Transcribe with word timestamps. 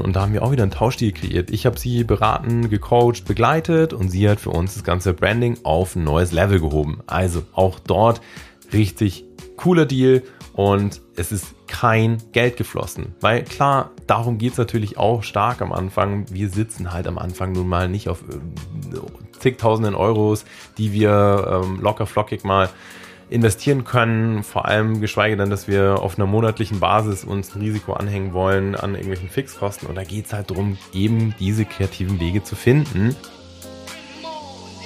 Und 0.00 0.14
da 0.14 0.22
haben 0.22 0.32
wir 0.32 0.42
auch 0.42 0.52
wieder 0.52 0.62
einen 0.62 0.72
Tauschstil 0.72 1.12
kreiert. 1.12 1.50
Ich 1.50 1.66
habe 1.66 1.78
sie 1.78 2.04
beraten, 2.04 2.68
gecoacht, 2.68 3.24
begleitet 3.26 3.92
und 3.92 4.10
sie 4.10 4.28
hat 4.28 4.40
für 4.40 4.50
uns 4.50 4.74
das 4.74 4.84
ganze 4.84 5.12
Branding 5.12 5.58
auf 5.62 5.96
ein 5.96 6.04
neues 6.04 6.32
Level 6.32 6.60
gehoben. 6.60 7.00
Also 7.06 7.42
auch 7.52 7.78
dort 7.78 8.20
richtig 8.72 9.24
cooler 9.56 9.86
Deal 9.86 10.22
und 10.54 11.00
es 11.16 11.32
ist 11.32 11.54
kein 11.66 12.18
Geld 12.32 12.56
geflossen. 12.56 13.14
Weil 13.20 13.44
klar, 13.44 13.90
darum 14.06 14.38
geht 14.38 14.52
es 14.52 14.58
natürlich 14.58 14.98
auch 14.98 15.22
stark 15.22 15.62
am 15.62 15.72
Anfang. 15.72 16.26
Wir 16.30 16.48
sitzen 16.48 16.92
halt 16.92 17.06
am 17.06 17.18
Anfang 17.18 17.52
nun 17.52 17.68
mal 17.68 17.88
nicht 17.88 18.08
auf 18.08 18.22
äh, 18.22 19.38
zigtausenden 19.38 19.94
Euros, 19.94 20.44
die 20.78 20.92
wir 20.92 21.62
ähm, 21.64 21.80
locker 21.80 22.06
flockig 22.06 22.44
mal 22.44 22.68
investieren 23.32 23.84
können, 23.84 24.42
vor 24.42 24.66
allem 24.66 25.00
geschweige 25.00 25.36
denn, 25.36 25.50
dass 25.50 25.66
wir 25.66 26.00
auf 26.00 26.18
einer 26.18 26.26
monatlichen 26.26 26.80
Basis 26.80 27.24
uns 27.24 27.54
ein 27.54 27.62
Risiko 27.62 27.94
anhängen 27.94 28.32
wollen 28.32 28.74
an 28.74 28.92
irgendwelchen 28.94 29.30
Fixkosten. 29.30 29.88
Und 29.88 29.94
da 29.94 30.04
geht 30.04 30.26
es 30.26 30.32
halt 30.32 30.50
darum, 30.50 30.76
eben 30.92 31.34
diese 31.40 31.64
kreativen 31.64 32.20
Wege 32.20 32.42
zu 32.42 32.54
finden. 32.54 33.16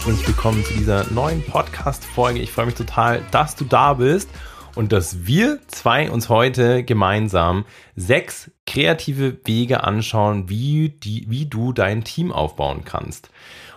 Herzlich 0.00 0.28
willkommen 0.28 0.64
zu 0.64 0.72
dieser 0.72 1.12
neuen 1.12 1.42
Podcast-Folge. 1.42 2.40
Ich 2.40 2.52
freue 2.52 2.64
mich 2.64 2.74
total, 2.74 3.20
dass 3.32 3.54
du 3.54 3.66
da 3.66 3.92
bist 3.92 4.30
und 4.74 4.92
dass 4.92 5.26
wir 5.26 5.58
zwei 5.66 6.10
uns 6.10 6.30
heute 6.30 6.84
gemeinsam 6.84 7.66
sechs 7.96 8.50
kreative 8.66 9.36
Wege 9.44 9.84
anschauen, 9.84 10.48
wie, 10.48 10.88
die, 10.88 11.26
wie 11.28 11.44
du 11.44 11.74
dein 11.74 12.02
Team 12.02 12.32
aufbauen 12.32 12.80
kannst. 12.86 13.28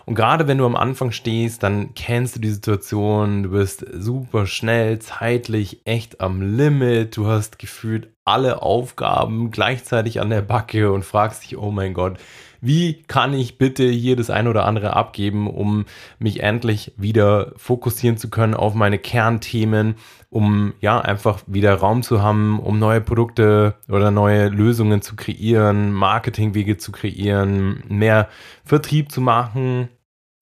Und 0.06 0.14
gerade 0.14 0.48
wenn 0.48 0.56
du 0.56 0.64
am 0.64 0.76
Anfang 0.76 1.12
stehst, 1.12 1.62
dann 1.62 1.94
kennst 1.94 2.36
du 2.36 2.40
die 2.40 2.50
Situation, 2.50 3.42
du 3.42 3.50
bist 3.50 3.84
super 3.92 4.46
schnell, 4.46 5.00
zeitlich 5.00 5.82
echt 5.84 6.22
am 6.22 6.56
Limit, 6.56 7.18
du 7.18 7.26
hast 7.26 7.58
gefühlt 7.58 8.08
alle 8.24 8.62
Aufgaben 8.62 9.50
gleichzeitig 9.50 10.22
an 10.22 10.30
der 10.30 10.42
Backe 10.42 10.90
und 10.90 11.04
fragst 11.04 11.44
dich, 11.44 11.58
oh 11.58 11.70
mein 11.70 11.92
Gott, 11.92 12.18
wie 12.64 13.02
kann 13.02 13.34
ich 13.34 13.58
bitte 13.58 13.84
hier 13.84 14.16
das 14.16 14.30
ein 14.30 14.48
oder 14.48 14.64
andere 14.64 14.96
abgeben, 14.96 15.46
um 15.48 15.84
mich 16.18 16.42
endlich 16.42 16.92
wieder 16.96 17.52
fokussieren 17.56 18.16
zu 18.16 18.30
können 18.30 18.54
auf 18.54 18.74
meine 18.74 18.98
Kernthemen, 18.98 19.96
um 20.30 20.72
ja 20.80 21.00
einfach 21.00 21.42
wieder 21.46 21.74
Raum 21.74 22.02
zu 22.02 22.22
haben, 22.22 22.58
um 22.58 22.78
neue 22.78 23.00
Produkte 23.00 23.74
oder 23.88 24.10
neue 24.10 24.48
Lösungen 24.48 25.02
zu 25.02 25.14
kreieren, 25.14 25.92
Marketingwege 25.92 26.78
zu 26.78 26.90
kreieren, 26.90 27.84
mehr 27.88 28.28
Vertrieb 28.64 29.12
zu 29.12 29.20
machen, 29.20 29.88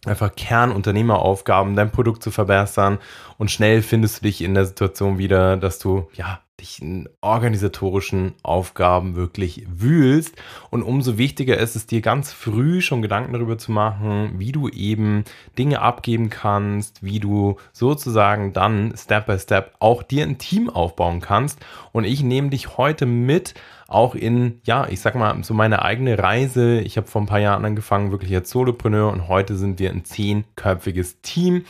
einfach 0.06 0.34
Kernunternehmeraufgaben, 0.34 1.76
dein 1.76 1.90
Produkt 1.90 2.22
zu 2.22 2.30
verbessern 2.30 2.98
und 3.36 3.50
schnell 3.50 3.82
findest 3.82 4.18
du 4.18 4.22
dich 4.22 4.42
in 4.42 4.54
der 4.54 4.64
Situation 4.64 5.18
wieder, 5.18 5.56
dass 5.56 5.78
du 5.78 6.08
ja 6.14 6.40
dich 6.62 6.80
in 6.80 7.08
organisatorischen 7.20 8.32
Aufgaben 8.42 9.16
wirklich 9.16 9.66
wühlst. 9.68 10.36
Und 10.70 10.82
umso 10.82 11.18
wichtiger 11.18 11.58
ist 11.58 11.76
es 11.76 11.86
dir 11.86 12.00
ganz 12.00 12.32
früh 12.32 12.80
schon 12.80 13.02
Gedanken 13.02 13.32
darüber 13.32 13.58
zu 13.58 13.72
machen, 13.72 14.34
wie 14.38 14.52
du 14.52 14.68
eben 14.68 15.24
Dinge 15.58 15.82
abgeben 15.82 16.30
kannst, 16.30 17.02
wie 17.02 17.20
du 17.20 17.56
sozusagen 17.72 18.52
dann 18.52 18.94
Step 18.96 19.26
by 19.26 19.38
Step 19.38 19.74
auch 19.80 20.02
dir 20.02 20.24
ein 20.24 20.38
Team 20.38 20.70
aufbauen 20.70 21.20
kannst. 21.20 21.58
Und 21.92 22.04
ich 22.04 22.22
nehme 22.22 22.48
dich 22.48 22.78
heute 22.78 23.04
mit 23.04 23.54
auch 23.92 24.14
in, 24.14 24.60
ja, 24.64 24.88
ich 24.88 25.00
sag 25.00 25.14
mal, 25.14 25.44
so 25.44 25.52
meine 25.52 25.82
eigene 25.82 26.18
Reise. 26.18 26.80
Ich 26.80 26.96
habe 26.96 27.06
vor 27.06 27.20
ein 27.20 27.26
paar 27.26 27.40
Jahren 27.40 27.64
angefangen, 27.64 28.10
wirklich 28.10 28.34
als 28.34 28.48
Solopreneur 28.48 29.12
und 29.12 29.28
heute 29.28 29.56
sind 29.56 29.78
wir 29.78 29.90
ein 29.90 30.04
zehnköpfiges 30.04 31.20
Team. 31.20 31.66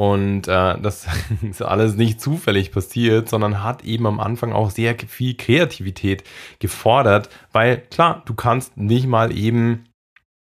Und 0.00 0.48
äh, 0.48 0.80
das 0.80 1.06
ist 1.42 1.60
alles 1.60 1.94
nicht 1.94 2.22
zufällig 2.22 2.72
passiert, 2.72 3.28
sondern 3.28 3.62
hat 3.62 3.84
eben 3.84 4.06
am 4.06 4.18
Anfang 4.18 4.50
auch 4.50 4.70
sehr 4.70 4.96
viel 4.98 5.34
Kreativität 5.34 6.24
gefordert, 6.58 7.28
weil 7.52 7.76
klar, 7.76 8.22
du 8.24 8.32
kannst 8.32 8.78
nicht 8.78 9.06
mal 9.06 9.30
eben 9.30 9.84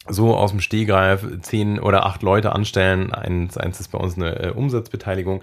so 0.07 0.37
aus 0.37 0.51
dem 0.51 0.61
Stehgreif 0.61 1.27
zehn 1.41 1.81
oder 1.81 2.05
acht 2.05 2.23
Leute 2.23 2.53
anstellen. 2.53 3.15
Eins, 3.15 3.57
eins 3.57 3.81
ist 3.81 3.89
bei 3.89 3.97
uns 3.97 4.17
eine 4.17 4.39
äh, 4.39 4.51
Umsatzbeteiligung, 4.51 5.43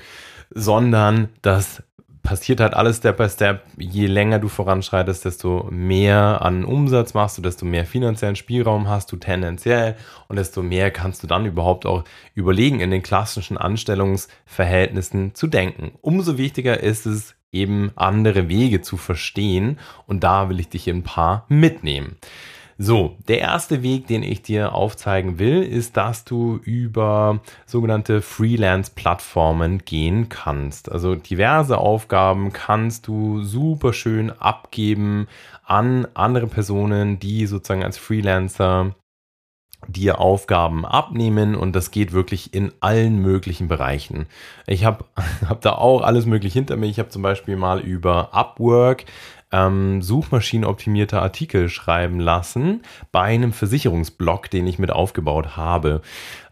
sondern 0.52 1.30
das 1.42 1.82
passiert 2.26 2.60
halt 2.60 2.74
alles 2.74 2.98
Step 2.98 3.16
by 3.16 3.30
Step. 3.30 3.64
Je 3.78 4.08
länger 4.08 4.40
du 4.40 4.50
voranschreitest, 4.50 5.24
desto 5.24 5.70
mehr 5.72 6.42
an 6.42 6.66
Umsatz 6.66 7.14
machst 7.14 7.38
du, 7.38 7.42
desto 7.42 7.66
mehr 7.66 7.86
finanziellen 7.86 8.36
Spielraum 8.36 8.90
hast 8.90 9.14
du 9.14 9.16
tendenziell 9.16 9.96
und 10.28 10.36
desto 10.36 10.62
mehr 10.62 10.92
kannst 10.92 11.24
du 11.24 11.28
dann 11.28 11.46
überhaupt 11.46 11.86
auch 11.86 12.04
überlegen, 12.34 12.82
in 12.82 12.92
den 12.92 13.04
klassischen 13.04 13.58
Anstellungsverhältnissen 13.58 15.34
zu 15.34 15.48
denken. 15.48 15.94
Umso 16.02 16.38
wichtiger 16.38 16.82
ist 16.82 17.06
es, 17.06 17.36
eben 17.56 17.92
andere 17.96 18.50
Wege 18.50 18.82
zu 18.82 18.98
verstehen 18.98 19.80
und 20.06 20.24
da 20.24 20.50
will 20.50 20.60
ich 20.60 20.68
dich 20.68 20.90
ein 20.90 21.04
paar 21.04 21.46
mitnehmen. 21.48 22.18
So, 22.78 23.16
der 23.30 23.40
erste 23.40 23.84
Weg, 23.84 24.08
den 24.08 24.22
ich 24.22 24.42
dir 24.42 24.74
aufzeigen 24.74 25.40
will, 25.40 25.64
ist, 25.64 25.96
dass 25.96 26.26
du 26.26 26.60
über 26.64 27.40
sogenannte 27.66 28.22
Freelance-Plattformen 28.22 29.86
gehen 29.86 30.28
kannst. 30.28 30.92
Also 30.92 31.16
diverse 31.16 31.78
Aufgaben 31.78 32.52
kannst 32.52 33.08
du 33.08 33.42
super 33.44 33.94
schön 33.94 34.30
abgeben 34.30 35.28
an 35.64 36.06
andere 36.16 36.48
Personen, 36.48 37.18
die 37.18 37.46
sozusagen 37.46 37.84
als 37.84 37.98
Freelancer 37.98 38.94
dir 39.88 40.20
Aufgaben 40.20 40.86
abnehmen 40.86 41.56
und 41.56 41.76
das 41.76 41.92
geht 41.92 42.12
wirklich 42.12 42.54
in 42.54 42.72
allen 42.80 43.22
möglichen 43.22 43.68
Bereichen. 43.68 44.26
Ich 44.68 44.84
habe 44.84 45.06
hab 45.48 45.62
da 45.62 45.74
auch 45.74 46.02
alles 46.02 46.26
möglich 46.26 46.54
hinter 46.54 46.76
mir. 46.76 46.88
Ich 46.88 47.00
habe 47.00 47.10
zum 47.10 47.22
Beispiel 47.22 47.56
mal 47.56 47.80
über 47.80 48.34
Upwork 48.34 49.06
ähm, 49.56 50.02
suchmaschinenoptimierte 50.02 51.22
Artikel 51.22 51.70
schreiben 51.70 52.20
lassen 52.20 52.82
bei 53.12 53.22
einem 53.22 53.54
Versicherungsblog, 53.54 54.50
den 54.50 54.68
ich 54.68 54.80
mit 54.80 54.92
aufgebaut 54.92 55.56
habe. 55.56 56.02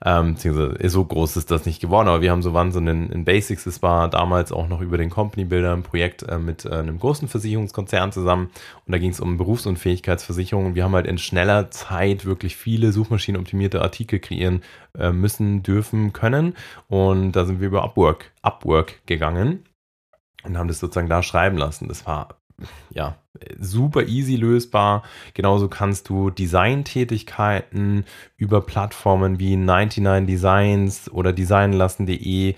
Ähm, 0.06 0.34
beziehungsweise 0.34 0.90
so 0.90 1.04
groß 1.04 1.38
ist 1.38 1.52
das 1.52 1.66
nicht 1.66 1.82
geworden, 1.82 2.08
aber 2.08 2.22
wir 2.22 2.32
haben 2.32 2.42
so 2.42 2.54
waren 2.54 2.72
in, 2.88 3.26
Basics, 3.26 3.66
es 3.66 3.82
war 3.82 4.10
damals 4.10 4.52
auch 4.52 4.68
noch 4.68 4.82
über 4.82 4.98
den 4.98 5.10
Company 5.10 5.46
Builder 5.46 5.74
ein 5.74 5.84
Projekt 5.84 6.24
äh, 6.24 6.38
mit 6.38 6.66
äh, 6.66 6.70
einem 6.70 7.00
großen 7.00 7.28
Versicherungskonzern 7.28 8.12
zusammen 8.12 8.50
und 8.86 8.92
da 8.92 8.98
ging 8.98 9.12
es 9.12 9.20
um 9.20 9.38
Berufsunfähigkeitsversicherung 9.38 10.76
wir 10.76 10.84
haben 10.84 10.94
halt 10.94 11.08
in 11.08 11.18
schneller 11.18 11.72
Zeit 11.72 12.26
wirklich 12.26 12.56
viele 12.56 12.92
suchmaschinenoptimierte 12.92 13.82
Artikel 13.82 14.20
kreieren 14.20 14.62
äh, 14.98 15.12
müssen, 15.12 15.64
dürfen, 15.64 16.14
können 16.14 16.56
und 16.88 17.34
da 17.34 17.46
sind 17.46 17.60
wir 17.60 17.68
über 17.68 17.84
Upwork, 17.84 18.32
Upwork 18.42 19.06
gegangen 19.06 19.64
und 20.44 20.58
haben 20.58 20.68
das 20.68 20.80
sozusagen 20.80 21.10
da 21.10 21.24
schreiben 21.24 21.58
lassen. 21.58 21.88
Das 21.88 22.06
war 22.06 22.43
ja, 22.92 23.16
super 23.60 24.04
easy 24.04 24.36
lösbar. 24.36 25.04
Genauso 25.34 25.68
kannst 25.68 26.10
du 26.10 26.30
Designtätigkeiten 26.30 28.06
über 28.38 28.62
Plattformen 28.62 29.40
wie 29.40 29.56
99 29.56 30.28
Designs 30.28 31.12
oder 31.12 31.34
designlassen.de 31.34 32.56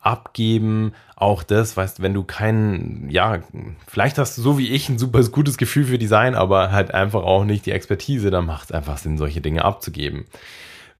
abgeben. 0.00 0.92
Auch 1.16 1.42
das, 1.42 1.76
weißt, 1.76 2.00
wenn 2.00 2.14
du 2.14 2.22
keinen, 2.24 3.10
ja, 3.10 3.40
vielleicht 3.86 4.18
hast 4.18 4.38
du 4.38 4.42
so 4.42 4.58
wie 4.58 4.68
ich 4.68 4.88
ein 4.88 4.98
super 4.98 5.22
gutes 5.24 5.58
Gefühl 5.58 5.84
für 5.84 5.98
Design, 5.98 6.34
aber 6.34 6.70
halt 6.72 6.94
einfach 6.94 7.22
auch 7.22 7.44
nicht 7.44 7.66
die 7.66 7.72
Expertise, 7.72 8.30
dann 8.30 8.46
macht 8.46 8.66
es 8.66 8.72
einfach 8.72 8.98
Sinn, 8.98 9.18
solche 9.18 9.40
Dinge 9.40 9.64
abzugeben. 9.64 10.26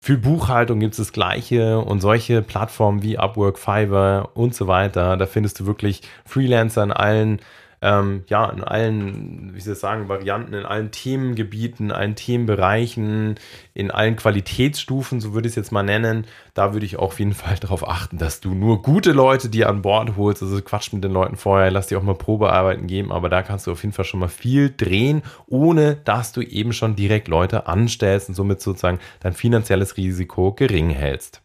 Für 0.01 0.17
Buchhaltung 0.17 0.79
gibt 0.81 0.93
es 0.93 0.99
das 0.99 1.12
Gleiche 1.12 1.81
und 1.81 2.01
solche 2.01 2.41
Plattformen 2.43 3.03
wie 3.03 3.19
Upwork, 3.19 3.59
Fiverr 3.59 4.31
und 4.35 4.55
so 4.55 4.69
weiter. 4.69 5.17
Da 5.17 5.27
findest 5.27 5.59
du 5.61 5.67
wirklich 5.67 6.03
Freelancer 6.25 6.85
in 6.85 6.93
allen 6.93 7.41
ähm, 7.81 8.25
ja, 8.27 8.49
in 8.51 8.65
allen, 8.65 9.55
wie 9.55 9.61
soll 9.61 9.75
ich 9.75 9.79
sagen, 9.79 10.09
Varianten, 10.09 10.55
in 10.55 10.65
allen 10.65 10.91
Themengebieten, 10.91 11.87
in 11.87 11.93
allen 11.93 12.17
Themenbereichen, 12.17 13.37
in 13.75 13.91
allen 13.91 14.17
Qualitätsstufen, 14.17 15.21
so 15.21 15.33
würde 15.33 15.47
ich 15.47 15.53
es 15.53 15.57
jetzt 15.57 15.73
mal 15.73 15.85
nennen, 15.85 16.27
da 16.55 16.73
würde 16.73 16.87
ich 16.87 16.97
auf 16.97 17.19
jeden 17.21 17.35
Fall 17.35 17.57
darauf 17.61 17.89
achten, 17.89 18.19
dass 18.19 18.41
du 18.41 18.55
nur 18.55 18.83
gute 18.83 19.13
Leute 19.13 19.49
dir 19.49 19.69
an 19.69 19.83
Bord 19.83 20.17
holst. 20.17 20.43
Also 20.43 20.61
quatsch 20.61 20.93
mit 20.93 21.05
den 21.05 21.13
Leuten 21.13 21.37
vorher, 21.37 21.71
lass 21.71 21.87
dir 21.87 21.99
auch 21.99 22.03
mal 22.03 22.15
Probearbeiten 22.15 22.87
geben, 22.87 23.13
aber 23.13 23.29
da 23.29 23.43
kannst 23.43 23.67
du 23.67 23.73
auf 23.73 23.83
jeden 23.83 23.93
Fall 23.93 24.05
schon 24.05 24.21
mal 24.21 24.29
viel 24.29 24.75
drehen, 24.77 25.23
ohne 25.47 25.95
dass 25.95 26.33
du 26.33 26.41
eben 26.41 26.73
schon 26.73 26.97
direkt 26.97 27.29
Leute 27.29 27.67
anstellst 27.67 28.29
und 28.29 28.35
somit 28.35 28.61
sozusagen 28.61 28.99
dein 29.21 29.35
finanzielles 29.35 29.97
Risiko 29.97 30.53
gering 30.53 30.91
hältst. 30.91 31.43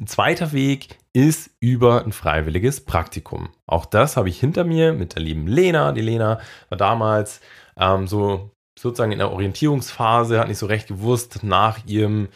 Ein 0.00 0.06
zweiter 0.06 0.52
Weg 0.52 0.98
ist 1.12 1.50
über 1.60 2.04
ein 2.04 2.12
freiwilliges 2.12 2.84
Praktikum. 2.84 3.50
Auch 3.66 3.86
das 3.86 4.16
habe 4.16 4.28
ich 4.28 4.40
hinter 4.40 4.64
mir 4.64 4.92
mit 4.92 5.14
der 5.14 5.22
lieben 5.22 5.46
Lena. 5.46 5.92
Die 5.92 6.00
Lena 6.00 6.40
war 6.68 6.78
damals 6.78 7.40
ähm, 7.78 8.06
so 8.06 8.50
sozusagen 8.76 9.12
in 9.12 9.18
der 9.18 9.30
Orientierungsphase, 9.30 10.40
hat 10.40 10.48
nicht 10.48 10.58
so 10.58 10.66
recht 10.66 10.88
gewusst 10.88 11.44
nach 11.44 11.78
ihrem 11.86 12.28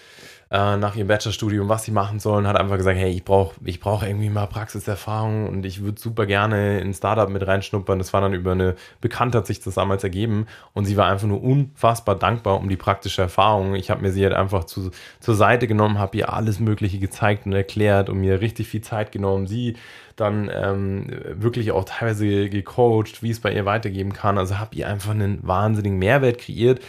äh, 0.50 0.76
nach 0.78 0.96
ihrem 0.96 1.08
Bachelorstudium, 1.08 1.68
was 1.68 1.84
sie 1.84 1.90
machen 1.90 2.20
sollen, 2.20 2.46
hat 2.46 2.56
einfach 2.56 2.78
gesagt, 2.78 2.98
hey, 2.98 3.10
ich 3.10 3.22
brauche 3.22 3.54
ich 3.64 3.80
brauch 3.80 4.02
irgendwie 4.02 4.30
mal 4.30 4.46
Praxiserfahrung 4.46 5.46
und 5.46 5.66
ich 5.66 5.82
würde 5.82 6.00
super 6.00 6.24
gerne 6.24 6.80
in 6.80 6.88
ein 6.88 6.94
Startup 6.94 7.28
mit 7.28 7.46
reinschnuppern. 7.46 7.98
Das 7.98 8.14
war 8.14 8.22
dann 8.22 8.32
über 8.32 8.52
eine 8.52 8.74
Bekannte, 9.02 9.38
hat 9.38 9.46
sich 9.46 9.60
das 9.60 9.74
damals 9.74 10.04
ergeben 10.04 10.46
und 10.72 10.86
sie 10.86 10.96
war 10.96 11.06
einfach 11.06 11.26
nur 11.26 11.42
unfassbar 11.42 12.14
dankbar 12.14 12.58
um 12.58 12.68
die 12.70 12.76
praktische 12.76 13.20
Erfahrung. 13.20 13.74
Ich 13.74 13.90
habe 13.90 14.00
mir 14.00 14.10
sie 14.10 14.24
halt 14.24 14.34
einfach 14.34 14.64
zu, 14.64 14.90
zur 15.20 15.34
Seite 15.34 15.66
genommen, 15.66 15.98
habe 15.98 16.16
ihr 16.16 16.32
alles 16.32 16.60
Mögliche 16.60 16.98
gezeigt 16.98 17.44
und 17.44 17.52
erklärt 17.52 18.08
und 18.08 18.18
mir 18.18 18.40
richtig 18.40 18.68
viel 18.68 18.80
Zeit 18.80 19.12
genommen. 19.12 19.46
Sie 19.46 19.76
dann 20.16 20.50
ähm, 20.52 21.06
wirklich 21.34 21.72
auch 21.72 21.84
teilweise 21.84 22.48
gecoacht, 22.48 23.22
wie 23.22 23.30
es 23.30 23.40
bei 23.40 23.52
ihr 23.52 23.66
weitergeben 23.66 24.12
kann. 24.14 24.38
Also 24.38 24.58
habe 24.58 24.74
ihr 24.74 24.88
einfach 24.88 25.10
einen 25.10 25.46
wahnsinnigen 25.46 25.98
Mehrwert 25.98 26.38
kreiert 26.38 26.80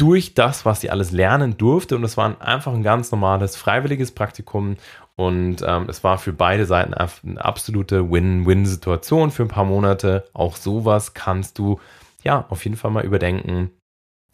durch 0.00 0.32
das, 0.34 0.64
was 0.64 0.80
sie 0.80 0.90
alles 0.90 1.10
lernen 1.10 1.58
durfte. 1.58 1.94
Und 1.94 2.04
es 2.04 2.16
war 2.16 2.40
einfach 2.40 2.72
ein 2.72 2.82
ganz 2.82 3.10
normales, 3.12 3.56
freiwilliges 3.56 4.12
Praktikum. 4.12 4.76
Und 5.16 5.62
ähm, 5.66 5.86
es 5.88 6.02
war 6.02 6.16
für 6.16 6.32
beide 6.32 6.64
Seiten 6.64 6.94
eine 6.94 7.44
absolute 7.44 8.10
Win-Win-Situation 8.10 9.30
für 9.30 9.42
ein 9.42 9.48
paar 9.48 9.66
Monate. 9.66 10.24
Auch 10.32 10.56
sowas 10.56 11.12
kannst 11.12 11.58
du 11.58 11.78
ja 12.22 12.46
auf 12.48 12.64
jeden 12.64 12.76
Fall 12.76 12.90
mal 12.90 13.04
überdenken. 13.04 13.70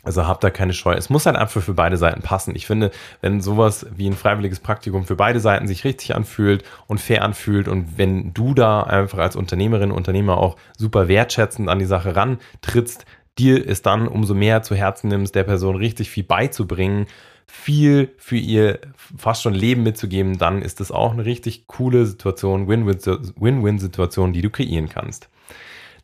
Also 0.05 0.29
habt 0.29 0.45
da 0.45 0.51
keine 0.51 0.73
Scheu. 0.73 0.95
Es 0.95 1.11
muss 1.11 1.27
halt 1.27 1.35
einfach 1.35 1.61
für 1.61 1.75
beide 1.75 1.97
Seiten 1.97 2.23
passen. 2.23 2.55
Ich 2.55 2.67
finde, 2.67 2.93
wenn 3.21 3.41
sowas 3.41 3.87
wie 3.91 4.07
ein 4.07 4.15
freiwilliges 4.15 4.61
Praktikum 4.61 5.05
für 5.05 5.17
beide 5.17 5.41
Seiten 5.41 5.67
sich 5.67 5.85
richtig 5.85 6.15
anfühlt 6.15 6.63
und 6.87 7.01
fair 7.01 7.25
anfühlt 7.25 7.67
und 7.67 7.99
wenn 7.99 8.33
du 8.33 8.55
da 8.55 8.83
einfach 8.83 9.19
als 9.19 9.35
Unternehmerin, 9.35 9.91
Unternehmer 9.91 10.39
auch 10.39 10.55
super 10.79 11.09
wertschätzend 11.09 11.69
an 11.69 11.81
die 11.81 11.87
Sache 11.87 12.15
rantrittst, 12.15 13.05
dir 13.39 13.69
es 13.69 13.83
dann 13.83 14.09
umso 14.09 14.35
mehr 14.35 14.63
zu 14.63 14.75
Herzen 14.75 15.09
nimmst, 15.09 15.35
der 15.35 15.45
Person 15.45 15.77
richtig 15.77 16.11
viel 16.11 16.25
beizubringen, 16.25 17.07
viel 17.47 18.15
für 18.19 18.37
ihr 18.37 18.81
fast 19.17 19.43
schon 19.43 19.55
Leben 19.55 19.83
mitzugeben, 19.83 20.39
dann 20.39 20.63
ist 20.63 20.81
das 20.81 20.91
auch 20.91 21.13
eine 21.13 21.25
richtig 21.25 21.67
coole 21.67 22.07
Situation, 22.07 22.67
Win-Win-Situation, 22.69 24.33
die 24.33 24.43
du 24.43 24.51
kreieren 24.51 24.89
kannst. 24.89 25.29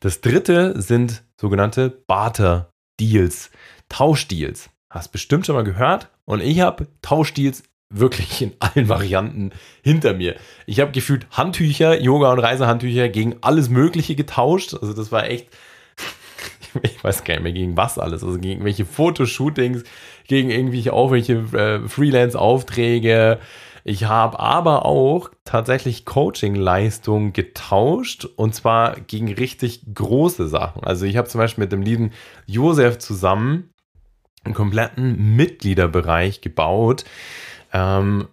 Das 0.00 0.20
dritte 0.20 0.80
sind 0.80 1.24
sogenannte 1.40 1.90
Barter-Deals, 2.06 3.50
Tauschdeals. 3.88 4.70
Hast 4.90 5.10
bestimmt 5.10 5.46
schon 5.46 5.56
mal 5.56 5.64
gehört 5.64 6.10
und 6.24 6.42
ich 6.42 6.60
habe 6.60 6.86
Tauschdeals 7.00 7.62
wirklich 7.88 8.42
in 8.42 8.52
allen 8.58 8.88
Varianten 8.88 9.50
hinter 9.82 10.14
mir. 10.14 10.36
Ich 10.66 10.80
habe 10.80 10.92
gefühlt 10.92 11.26
Handtücher, 11.30 12.00
Yoga- 12.00 12.32
und 12.32 12.38
Reisehandtücher 12.38 13.08
gegen 13.08 13.36
alles 13.40 13.68
Mögliche 13.68 14.14
getauscht. 14.14 14.74
Also 14.74 14.92
das 14.92 15.12
war 15.12 15.28
echt 15.28 15.48
ich 16.82 17.02
weiß 17.02 17.24
gar 17.24 17.34
nicht 17.34 17.42
mehr 17.42 17.52
gegen 17.52 17.76
was 17.76 17.98
alles, 17.98 18.24
also 18.24 18.38
gegen 18.38 18.64
welche 18.64 18.84
Fotoshootings, 18.84 19.84
gegen 20.26 20.50
irgendwelche 20.50 20.92
auch 20.92 21.10
welche 21.10 21.34
äh, 21.52 21.88
Freelance-Aufträge. 21.88 23.38
Ich 23.84 24.04
habe 24.04 24.38
aber 24.38 24.84
auch 24.84 25.30
tatsächlich 25.44 26.04
Coaching-Leistungen 26.04 27.32
getauscht 27.32 28.26
und 28.36 28.54
zwar 28.54 29.00
gegen 29.00 29.32
richtig 29.32 29.82
große 29.92 30.46
Sachen. 30.46 30.84
Also 30.84 31.04
ich 31.04 31.16
habe 31.16 31.28
zum 31.28 31.40
Beispiel 31.40 31.64
mit 31.64 31.72
dem 31.72 31.82
lieben 31.82 32.12
Josef 32.46 32.98
zusammen 32.98 33.70
einen 34.44 34.54
kompletten 34.54 35.36
Mitgliederbereich 35.36 36.40
gebaut. 36.40 37.04
Ähm, 37.72 38.28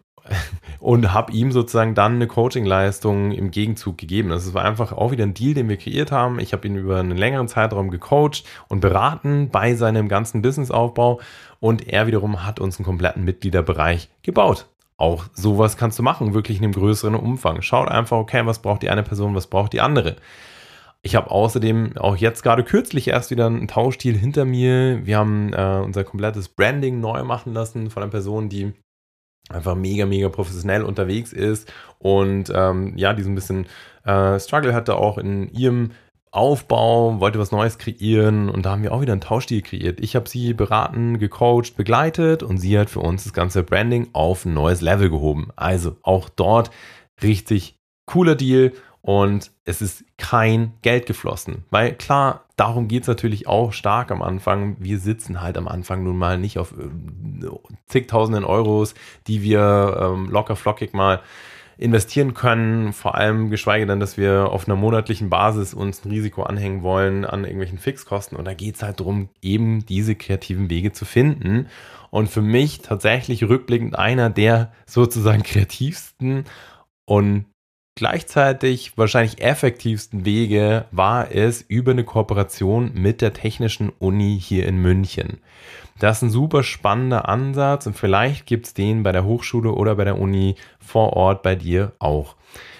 und 0.79 1.13
habe 1.13 1.31
ihm 1.33 1.51
sozusagen 1.51 1.95
dann 1.95 2.15
eine 2.15 2.27
Coaching-Leistung 2.27 3.31
im 3.31 3.51
Gegenzug 3.51 3.97
gegeben. 3.97 4.29
Das 4.29 4.53
war 4.53 4.65
einfach 4.65 4.91
auch 4.91 5.11
wieder 5.11 5.23
ein 5.23 5.33
Deal, 5.33 5.53
den 5.53 5.69
wir 5.69 5.77
kreiert 5.77 6.11
haben. 6.11 6.39
Ich 6.39 6.53
habe 6.53 6.67
ihn 6.67 6.75
über 6.75 6.99
einen 6.99 7.17
längeren 7.17 7.47
Zeitraum 7.47 7.89
gecoacht 7.89 8.43
und 8.67 8.79
beraten 8.79 9.49
bei 9.49 9.75
seinem 9.75 10.07
ganzen 10.07 10.41
Businessaufbau 10.41 11.19
und 11.59 11.87
er 11.87 12.07
wiederum 12.07 12.45
hat 12.45 12.59
uns 12.59 12.77
einen 12.77 12.85
kompletten 12.85 13.23
Mitgliederbereich 13.25 14.09
gebaut. 14.23 14.67
Auch 14.97 15.25
sowas 15.33 15.77
kannst 15.77 15.97
du 15.97 16.03
machen, 16.03 16.33
wirklich 16.33 16.57
in 16.57 16.65
einem 16.65 16.73
größeren 16.73 17.15
Umfang. 17.15 17.61
Schaut 17.61 17.87
einfach, 17.87 18.17
okay, 18.17 18.45
was 18.45 18.61
braucht 18.61 18.83
die 18.83 18.89
eine 18.89 19.03
Person, 19.03 19.33
was 19.33 19.47
braucht 19.47 19.71
die 19.71 19.81
andere. 19.81 20.17
Ich 21.01 21.15
habe 21.15 21.31
außerdem 21.31 21.97
auch 21.97 22.17
jetzt 22.17 22.43
gerade 22.43 22.65
kürzlich 22.65 23.07
erst 23.07 23.31
wieder 23.31 23.45
einen 23.45 23.69
Tauschdeal 23.69 24.17
hinter 24.17 24.43
mir. 24.43 25.05
Wir 25.05 25.17
haben 25.17 25.53
äh, 25.53 25.81
unser 25.83 26.03
komplettes 26.03 26.49
Branding 26.49 26.99
neu 26.99 27.23
machen 27.23 27.53
lassen 27.53 27.89
von 27.89 28.03
einer 28.03 28.11
Person, 28.11 28.49
die 28.49 28.73
einfach 29.50 29.75
mega, 29.75 30.06
mega 30.06 30.30
professionell 30.30 30.84
unterwegs 30.84 31.34
ist 31.34 31.72
und 31.98 32.51
ähm, 32.54 32.94
ja, 32.96 33.13
diesen 33.13 33.36
bisschen 33.36 33.68
äh, 34.06 34.40
Struggle 34.40 34.74
hatte 34.74 34.96
auch 34.96 35.18
in 35.18 35.51
ihrem 35.51 35.92
Aufbau, 36.31 37.19
wollte 37.19 37.40
was 37.40 37.51
Neues 37.51 37.80
kreieren 37.80 38.50
und 38.50 38.66
da 38.66 38.72
haben 38.72 38.84
wir 38.84 38.94
auch 38.94 39.01
wieder 39.01 39.13
einen 39.13 39.22
Tauschstil 39.22 39.63
kreiert. 39.63 40.00
Ich 40.00 40.16
habe 40.16 40.30
sie 40.30 40.54
beraten, 40.54 41.18
gecoacht, 41.18 41.75
begleitet 41.75 42.44
und 42.44 42.60
sie 42.60 42.78
hat 42.78 42.90
für 42.90 43.00
uns 43.00 43.24
das 43.24 43.34
ganze 43.34 43.63
Branding 43.63 44.10
auf 44.13 44.46
ein 44.46 44.54
neues 44.54 44.81
Level 44.81 45.10
gehoben. 45.10 45.50
Also 45.56 45.96
auch 46.04 46.30
dort 46.30 46.69
richtig 47.24 47.78
cooler 48.06 48.36
Deal 48.36 48.74
und 49.01 49.51
es 49.66 49.81
ist 49.81 50.04
kein 50.18 50.74
Geld 50.84 51.07
geflossen. 51.07 51.63
Weil 51.72 51.94
klar, 51.96 52.46
darum 52.59 52.88
geht 52.88 53.03
es 53.03 53.07
natürlich 53.07 53.47
auch 53.47 53.73
stark 53.73 54.11
am 54.11 54.21
Anfang. 54.21 54.77
Wir 54.79 55.00
sitzen 55.00 55.41
halt 55.41 55.57
am 55.57 55.67
Anfang 55.67 56.03
nun 56.03 56.17
mal 56.17 56.38
nicht 56.38 56.59
auf 56.59 56.73
äh, 56.73 57.47
zigtausenden 57.88 58.44
Euros, 58.44 58.95
die 59.27 59.41
wir 59.41 59.97
ähm, 60.00 60.29
locker 60.29 60.56
flockig 60.56 60.94
mal 60.94 61.21
investieren 61.79 62.33
können, 62.33 62.91
vor 62.91 63.15
allem 63.15 63.50
geschweige 63.50 63.85
denn, 63.85 64.01
dass 64.01 64.17
wir 64.17 64.50
auf 64.51 64.67
einer 64.67 64.75
monatlichen 64.75 65.29
Basis 65.29 65.73
uns 65.73 66.03
ein 66.03 66.11
Risiko 66.11 66.44
anhängen 66.44 66.83
wollen 66.83 67.23
an 67.23 67.45
irgendwelchen 67.45 67.77
Fixkosten. 67.77 68.38
Und 68.38 68.44
da 68.44 68.53
geht 68.53 68.75
es 68.75 68.83
halt 68.83 69.00
darum, 69.00 69.29
eben 69.41 69.85
diese 69.85 70.15
kreativen 70.15 70.69
Wege 70.69 70.91
zu 70.91 71.05
finden. 71.05 71.67
Und 72.09 72.29
für 72.29 72.41
mich 72.41 72.81
tatsächlich 72.81 73.45
rückblickend 73.45 73.97
einer 73.97 74.29
der 74.29 74.73
sozusagen 74.85 75.44
kreativsten 75.44 76.44
und 77.05 77.45
gleichzeitig 78.00 78.98
wahrscheinlich 78.98 79.42
effektivsten 79.42 80.24
Wege 80.24 80.86
war 80.92 81.31
es 81.36 81.62
über 81.62 81.92
eine 81.92 82.06
Kooperation 82.06 82.94
mit 82.94 83.19
der 83.22 83.34
Technischen 83.34 83.90
Uni 84.00 84.40
hier 84.42 84.66
in 84.66 84.78
München. 84.78 85.40
Das 86.00 86.18
ist 86.18 86.22
ein 86.24 86.30
super 86.30 86.63
spannender 86.63 87.28
Ansatz 87.28 87.88
und 87.88 87.98
vielleicht 87.98 88.46
gibt 88.46 88.68
es 88.68 88.74
den 88.74 89.04
bei 89.04 89.12
der 89.12 89.25
Hochschule 89.25 89.74
oder 89.74 89.96
bei 89.96 90.06
der 90.06 90.18
Uni 90.18 90.56
vor 90.80 91.12
Ort 91.12 91.44
bei 91.44 91.56
dir 91.56 91.92
auch. 92.00 92.38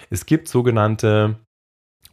Es 0.08 0.24
gibt 0.24 0.48
sogenannte 0.48 1.36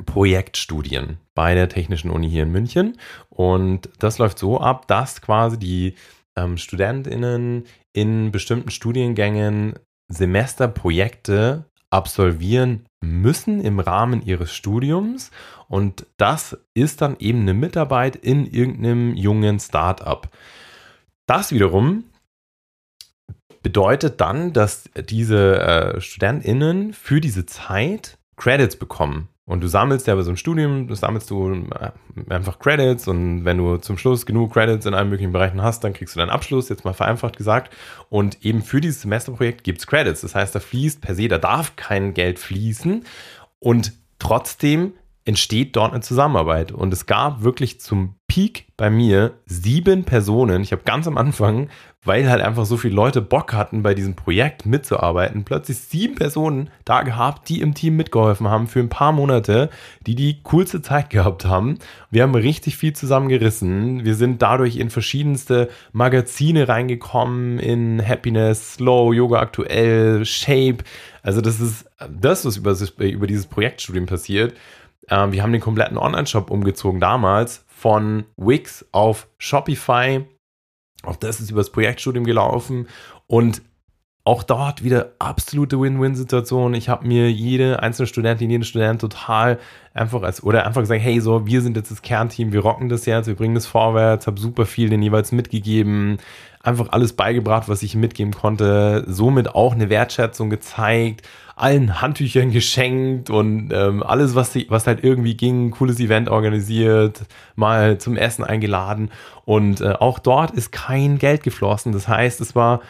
Projektstudien 0.06 1.18
bei 1.33 1.56
der 1.56 1.69
Technischen 1.69 2.12
Uni 2.12 2.30
hier 2.30 2.44
in 2.44 2.51
München 2.51 2.98
und 3.30 3.90
das 3.99 4.18
läuft 4.18 4.37
so 4.37 4.59
ab, 4.59 4.85
dass 4.87 5.21
quasi 5.21 5.57
die 5.57 5.95
ähm, 6.35 6.57
Studentinnen 6.57 7.64
in 7.94 8.33
bestimmten 8.33 8.69
Studiengängen 8.69 9.80
Semesterprojekte 10.09 11.64
absolvieren 11.90 12.86
müssen 13.01 13.61
im 13.61 13.80
Rahmen 13.80 14.25
ihres 14.25 14.54
Studiums 14.54 15.31
und 15.68 16.06
das 16.18 16.57
ist 16.73 17.01
dann 17.01 17.18
eben 17.19 17.42
eine 17.42 17.54
Mitarbeit 17.54 18.16
in 18.16 18.45
irgendeinem 18.45 19.16
jungen 19.16 19.59
Startup. 19.59 20.30
Das 21.25 21.51
wiederum 21.51 22.06
bedeutet 23.61 24.21
dann, 24.21 24.54
dass 24.54 24.89
diese 25.09 25.59
äh, 25.59 26.01
StudentInnen 26.01 26.94
für 26.94 27.19
diese 27.19 27.45
Zeit 27.45 28.18
Credits 28.37 28.77
bekommen. 28.77 29.30
Und 29.47 29.61
du 29.61 29.68
sammelst 29.68 30.07
ja 30.07 30.16
bei 30.16 30.23
so 30.23 30.30
einem 30.30 30.35
Studium, 30.35 30.94
sammelst 30.94 31.30
du 31.30 31.49
äh, 31.80 31.92
einfach 32.30 32.59
Credits 32.59 33.07
und 33.07 33.45
wenn 33.45 33.57
du 33.57 33.77
zum 33.77 33.97
Schluss 33.97 34.25
genug 34.25 34.51
Credits 34.51 34.85
in 34.85 34.94
allen 34.94 35.09
möglichen 35.09 35.31
Bereichen 35.31 35.61
hast, 35.61 35.85
dann 35.85 35.94
kriegst 35.94 36.16
du 36.16 36.19
deinen 36.19 36.31
Abschluss, 36.31 36.68
jetzt 36.68 36.83
mal 36.83 36.94
vereinfacht 36.94 37.37
gesagt. 37.37 37.73
Und 38.09 38.44
eben 38.44 38.61
für 38.61 38.81
dieses 38.81 39.04
Semesterprojekt 39.04 39.63
gibt 39.63 39.80
es 39.80 39.87
Credits. 39.87 40.19
Das 40.19 40.35
heißt, 40.35 40.54
da 40.54 40.59
fließt 40.59 40.99
per 40.99 41.16
se, 41.16 41.30
da 41.30 41.37
darf 41.37 41.77
kein 41.77 42.13
Geld 42.13 42.39
fließen 42.39 43.06
und 43.59 43.94
trotzdem 44.19 44.94
entsteht 45.23 45.77
dort 45.77 45.94
eine 45.94 46.01
Zusammenarbeit. 46.01 46.73
Und 46.73 46.92
es 46.92 47.06
gab 47.06 47.42
wirklich 47.42 47.80
zum 47.80 48.17
Peak 48.37 48.67
bei 48.77 48.91
mir 48.91 49.33
sieben 49.47 50.03
Personen. 50.03 50.61
Ich 50.61 50.71
habe 50.71 50.83
ganz 50.85 51.07
am 51.07 51.17
Anfang, 51.17 51.69
weil 52.03 52.29
halt 52.29 52.39
einfach 52.44 52.65
so 52.65 52.77
viele 52.77 52.94
Leute 52.94 53.19
Bock 53.19 53.51
hatten, 53.51 53.81
bei 53.81 53.95
diesem 53.95 54.15
Projekt 54.15 54.63
mitzuarbeiten, 54.63 55.44
plötzlich 55.44 55.79
sieben 55.79 56.13
Personen 56.13 56.69
da 56.85 57.01
gehabt, 57.01 57.49
die 57.49 57.61
im 57.61 57.73
Team 57.73 57.95
mitgeholfen 57.95 58.47
haben 58.47 58.67
für 58.67 58.79
ein 58.79 58.89
paar 58.89 59.11
Monate, 59.11 59.71
die 60.06 60.13
die 60.13 60.44
coolste 60.44 60.83
Zeit 60.83 61.09
gehabt 61.09 61.45
haben. 61.45 61.79
Wir 62.11 62.21
haben 62.21 62.35
richtig 62.35 62.77
viel 62.77 62.94
zusammengerissen. 62.94 64.06
Wir 64.06 64.13
sind 64.13 64.39
dadurch 64.44 64.75
in 64.75 64.91
verschiedenste 64.91 65.69
Magazine 65.91 66.67
reingekommen, 66.67 67.57
in 67.57 68.07
Happiness, 68.07 68.75
Slow, 68.75 69.15
Yoga 69.15 69.39
aktuell, 69.39 70.25
Shape. 70.25 70.83
Also 71.23 71.41
das 71.41 71.59
ist 71.59 71.89
das, 72.07 72.45
was 72.63 72.81
über, 72.87 73.06
über 73.06 73.25
dieses 73.25 73.47
Projektstudium 73.47 74.06
passiert. 74.06 74.53
Ähm, 75.09 75.31
wir 75.31 75.41
haben 75.41 75.53
den 75.53 75.61
kompletten 75.61 75.97
Online-Shop 75.97 76.51
umgezogen 76.51 76.99
damals 76.99 77.63
von 77.77 78.25
Wix 78.37 78.85
auf 78.91 79.27
Shopify. 79.37 80.25
Auch 81.03 81.15
das 81.15 81.39
ist 81.39 81.51
über 81.51 81.59
das 81.59 81.71
Projektstudium 81.71 82.25
gelaufen. 82.25 82.87
Und 83.27 83.61
auch 84.27 84.43
dort 84.43 84.83
wieder 84.83 85.13
absolute 85.19 85.79
Win-Win-Situation. 85.79 86.73
Ich 86.73 86.89
habe 86.89 87.07
mir 87.07 87.31
jede 87.31 87.81
einzelne 87.81 88.07
Studentin, 88.07 88.49
jeden 88.49 88.65
Student 88.65 88.99
total 88.99 89.57
einfach 89.93 90.21
als, 90.21 90.43
oder 90.43 90.65
einfach 90.65 90.81
gesagt, 90.81 91.01
hey, 91.01 91.21
so, 91.21 91.47
wir 91.47 91.61
sind 91.61 91.77
jetzt 91.77 91.91
das 91.91 92.01
Kernteam, 92.01 92.51
wir 92.51 92.59
rocken 92.59 92.89
das 92.89 93.05
jetzt, 93.05 93.27
wir 93.27 93.35
bringen 93.35 93.55
das 93.55 93.67
vorwärts, 93.67 94.27
habe 94.27 94.37
super 94.37 94.65
viel 94.65 94.89
den 94.89 95.01
jeweils 95.01 95.31
mitgegeben, 95.31 96.17
einfach 96.61 96.89
alles 96.89 97.13
beigebracht, 97.13 97.69
was 97.69 97.81
ich 97.83 97.95
mitgeben 97.95 98.33
konnte, 98.33 99.05
somit 99.07 99.55
auch 99.55 99.73
eine 99.73 99.89
Wertschätzung 99.89 100.49
gezeigt, 100.49 101.25
allen 101.55 102.01
Handtüchern 102.01 102.51
geschenkt 102.51 103.29
und 103.29 103.71
ähm, 103.71 104.03
alles, 104.03 104.35
was, 104.35 104.53
was 104.67 104.87
halt 104.87 105.05
irgendwie 105.05 105.37
ging, 105.37 105.71
cooles 105.71 106.01
Event 106.01 106.27
organisiert, 106.27 107.21
mal 107.55 107.97
zum 107.97 108.17
Essen 108.17 108.43
eingeladen 108.43 109.09
und 109.45 109.79
äh, 109.79 109.93
auch 109.93 110.19
dort 110.19 110.51
ist 110.51 110.73
kein 110.73 111.17
Geld 111.17 111.43
geflossen. 111.43 111.93
Das 111.93 112.09
heißt, 112.09 112.41
es 112.41 112.53
war 112.53 112.81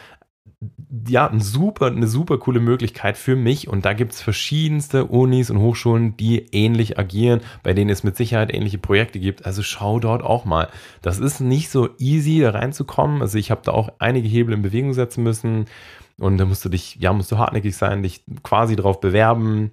ja, 1.06 1.28
ein 1.28 1.40
super, 1.40 1.86
eine 1.86 2.08
super 2.08 2.38
coole 2.38 2.60
Möglichkeit 2.60 3.16
für 3.16 3.36
mich. 3.36 3.68
Und 3.68 3.84
da 3.84 3.92
gibt 3.92 4.12
es 4.12 4.22
verschiedenste 4.22 5.04
Unis 5.04 5.50
und 5.50 5.58
Hochschulen, 5.58 6.16
die 6.16 6.46
ähnlich 6.52 6.98
agieren, 6.98 7.40
bei 7.62 7.74
denen 7.74 7.90
es 7.90 8.02
mit 8.02 8.16
Sicherheit 8.16 8.52
ähnliche 8.52 8.78
Projekte 8.78 9.20
gibt. 9.20 9.46
Also 9.46 9.62
schau 9.62 10.00
dort 10.00 10.22
auch 10.22 10.44
mal. 10.44 10.68
Das 11.02 11.18
ist 11.18 11.40
nicht 11.40 11.70
so 11.70 11.90
easy, 11.98 12.40
da 12.40 12.50
reinzukommen. 12.50 13.22
Also 13.22 13.38
ich 13.38 13.50
habe 13.50 13.60
da 13.64 13.72
auch 13.72 13.90
einige 13.98 14.28
Hebel 14.28 14.54
in 14.54 14.62
Bewegung 14.62 14.94
setzen 14.94 15.22
müssen. 15.22 15.66
Und 16.18 16.38
da 16.38 16.44
musst 16.44 16.64
du 16.64 16.68
dich, 16.68 16.96
ja, 16.96 17.12
musst 17.12 17.30
du 17.30 17.38
hartnäckig 17.38 17.76
sein, 17.76 18.02
dich 18.02 18.24
quasi 18.42 18.74
darauf 18.74 19.00
bewerben, 19.00 19.70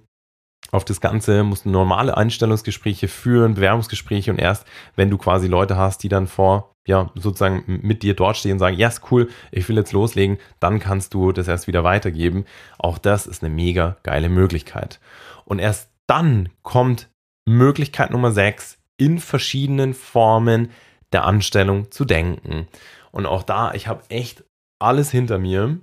auf 0.72 0.84
das 0.84 1.00
Ganze 1.00 1.42
musst 1.42 1.64
du 1.64 1.70
normale 1.70 2.16
Einstellungsgespräche 2.16 3.08
führen, 3.08 3.54
Bewerbungsgespräche 3.54 4.30
und 4.30 4.38
erst, 4.38 4.66
wenn 4.96 5.10
du 5.10 5.18
quasi 5.18 5.46
Leute 5.46 5.76
hast, 5.76 6.02
die 6.02 6.08
dann 6.08 6.26
vor, 6.26 6.74
ja, 6.86 7.10
sozusagen 7.14 7.80
mit 7.82 8.02
dir 8.02 8.14
dort 8.14 8.36
stehen 8.36 8.52
und 8.52 8.58
sagen, 8.58 8.76
ja, 8.76 8.88
yes, 8.88 8.98
ist 8.98 9.10
cool, 9.10 9.28
ich 9.50 9.68
will 9.68 9.76
jetzt 9.76 9.92
loslegen, 9.92 10.38
dann 10.60 10.78
kannst 10.78 11.14
du 11.14 11.32
das 11.32 11.48
erst 11.48 11.66
wieder 11.66 11.84
weitergeben. 11.84 12.44
Auch 12.78 12.98
das 12.98 13.26
ist 13.26 13.42
eine 13.42 13.54
mega 13.54 13.96
geile 14.02 14.28
Möglichkeit. 14.28 15.00
Und 15.44 15.58
erst 15.58 15.90
dann 16.06 16.48
kommt 16.62 17.08
Möglichkeit 17.46 18.10
Nummer 18.10 18.32
6, 18.32 18.78
in 18.96 19.18
verschiedenen 19.18 19.94
Formen 19.94 20.70
der 21.12 21.24
Anstellung 21.24 21.90
zu 21.90 22.04
denken. 22.04 22.66
Und 23.12 23.26
auch 23.26 23.42
da, 23.42 23.72
ich 23.74 23.88
habe 23.88 24.02
echt 24.08 24.44
alles 24.78 25.10
hinter 25.10 25.38
mir 25.38 25.78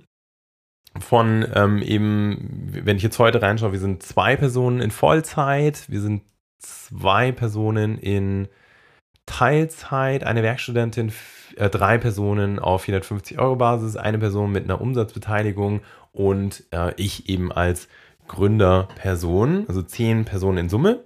von 1.00 1.46
ähm, 1.54 1.82
eben, 1.82 2.70
wenn 2.70 2.96
ich 2.96 3.02
jetzt 3.02 3.18
heute 3.18 3.42
reinschaue, 3.42 3.72
wir 3.72 3.80
sind 3.80 4.02
zwei 4.02 4.36
Personen 4.36 4.80
in 4.80 4.90
Vollzeit, 4.90 5.84
wir 5.88 6.00
sind 6.00 6.22
zwei 6.58 7.32
Personen 7.32 7.98
in 7.98 8.48
Teilzeit, 9.26 10.24
eine 10.24 10.42
Werkstudentin, 10.42 11.12
äh, 11.56 11.70
drei 11.70 11.98
Personen 11.98 12.58
auf 12.58 12.82
450 12.82 13.38
Euro 13.38 13.56
Basis, 13.56 13.96
eine 13.96 14.18
Person 14.18 14.52
mit 14.52 14.64
einer 14.64 14.80
Umsatzbeteiligung 14.80 15.80
und 16.12 16.64
äh, 16.70 16.92
ich 16.96 17.28
eben 17.28 17.50
als 17.50 17.88
Gründerperson, 18.28 19.64
also 19.68 19.82
zehn 19.82 20.24
Personen 20.24 20.58
in 20.58 20.68
Summe. 20.68 21.04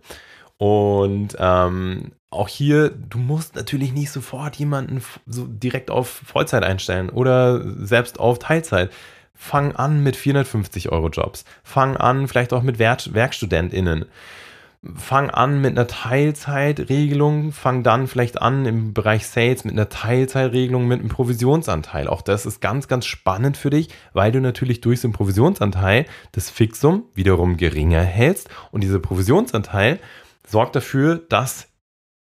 Und 0.57 1.37
ähm, 1.39 2.13
auch 2.31 2.49
hier, 2.49 2.91
du 2.91 3.19
musst 3.19 3.57
natürlich 3.57 3.93
nicht 3.93 4.11
sofort 4.11 4.57
jemanden 4.57 5.03
so 5.27 5.47
direkt 5.47 5.91
auf 5.91 6.09
Vollzeit 6.09 6.65
einstellen 6.65 7.09
oder 7.09 7.63
selbst 7.79 8.21
auf 8.21 8.39
Teilzeit 8.39 8.91
fang 9.39 9.75
an 9.77 10.03
mit 10.03 10.17
450 10.17 10.91
Euro 10.91 11.09
Jobs. 11.09 11.45
Fang 11.63 11.97
an 11.97 12.27
vielleicht 12.29 12.53
auch 12.53 12.63
mit 12.63 12.79
Werk 12.79 13.15
WerkstudentInnen. 13.15 14.05
Fang 14.97 15.31
an 15.31 15.61
mit 15.61 15.73
einer 15.73 15.87
Teilzeitregelung, 15.87 17.53
fang 17.53 17.83
dann 17.83 18.07
vielleicht 18.07 18.43
an 18.43 18.67
im 18.67 18.95
Bereich 18.95 19.27
Sales 19.27 19.65
mit 19.65 19.73
einer 19.73 19.89
Teilzeitregelung 19.89 20.87
mit 20.87 21.01
einem 21.01 21.09
Provisionsanteil. 21.09 22.09
Auch 22.09 22.23
das 22.23 22.47
ist 22.47 22.61
ganz, 22.61 22.89
ganz 22.89 23.07
spannend 23.07 23.57
für 23.57 23.71
dich, 23.71 23.89
weil 24.13 24.33
du 24.33 24.41
natürlich 24.41 24.81
durch 24.81 25.03
einen 25.03 25.13
Provisionsanteil 25.13 26.05
das 26.33 26.51
Fixum 26.51 27.05
wiederum 27.15 27.57
geringer 27.57 28.03
hältst 28.03 28.49
und 28.71 28.83
dieser 28.83 29.01
Provisionsanteil 29.01 29.99
sorgt 30.47 30.77
dafür, 30.77 31.17
dass 31.29 31.69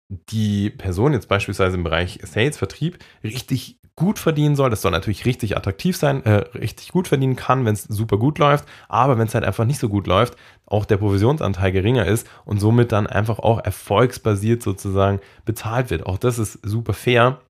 die 0.08 0.70
Person 0.70 1.12
jetzt 1.14 1.28
beispielsweise 1.28 1.76
im 1.76 1.84
Bereich 1.84 2.20
Sales, 2.22 2.58
Vertrieb 2.58 2.98
richtig 3.24 3.80
gut 3.96 4.18
verdienen 4.18 4.56
soll. 4.56 4.70
Das 4.70 4.82
soll 4.82 4.92
natürlich 4.92 5.24
richtig 5.24 5.56
attraktiv 5.56 5.96
sein, 5.96 6.24
äh, 6.24 6.44
richtig 6.54 6.92
gut 6.92 7.08
verdienen 7.08 7.34
kann, 7.34 7.64
wenn 7.64 7.72
es 7.72 7.84
super 7.84 8.18
gut 8.18 8.38
läuft. 8.38 8.66
Aber 8.88 9.18
wenn 9.18 9.26
es 9.26 9.34
halt 9.34 9.44
einfach 9.44 9.64
nicht 9.64 9.80
so 9.80 9.88
gut 9.88 10.06
läuft, 10.06 10.36
auch 10.66 10.84
der 10.84 10.98
Provisionsanteil 10.98 11.72
geringer 11.72 12.06
ist 12.06 12.28
und 12.44 12.60
somit 12.60 12.92
dann 12.92 13.06
einfach 13.06 13.38
auch 13.38 13.64
erfolgsbasiert 13.64 14.62
sozusagen 14.62 15.20
bezahlt 15.44 15.90
wird. 15.90 16.04
Auch 16.06 16.18
das 16.18 16.38
ist 16.38 16.58
super 16.62 16.92
fair 16.92 17.40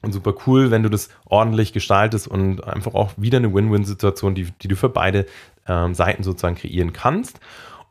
und 0.00 0.12
super 0.12 0.34
cool, 0.46 0.70
wenn 0.70 0.82
du 0.82 0.88
das 0.88 1.10
ordentlich 1.26 1.72
gestaltest 1.72 2.28
und 2.28 2.64
einfach 2.64 2.94
auch 2.94 3.12
wieder 3.16 3.38
eine 3.38 3.52
Win-Win-Situation, 3.52 4.34
die, 4.34 4.50
die 4.62 4.68
du 4.68 4.76
für 4.76 4.88
beide 4.88 5.26
ähm, 5.66 5.94
Seiten 5.94 6.22
sozusagen 6.22 6.56
kreieren 6.56 6.92
kannst. 6.92 7.40